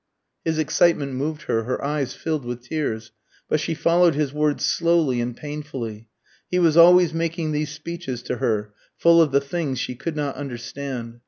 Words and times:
His 0.43 0.57
excitement 0.57 1.13
moved 1.13 1.43
her, 1.43 1.61
her 1.65 1.79
eyes 1.85 2.15
filled 2.15 2.43
with 2.43 2.63
tears; 2.63 3.11
but 3.47 3.59
she 3.59 3.75
followed 3.75 4.15
his 4.15 4.33
words 4.33 4.65
slowly 4.65 5.21
and 5.21 5.37
painfully. 5.37 6.07
He 6.49 6.57
was 6.57 6.75
always 6.75 7.13
making 7.13 7.51
these 7.51 7.69
speeches 7.69 8.23
to 8.23 8.37
her, 8.37 8.73
full 8.97 9.21
of 9.21 9.31
the 9.31 9.39
things 9.41 9.77
she 9.77 9.93
could 9.93 10.15
not 10.15 10.35
understand. 10.35 11.19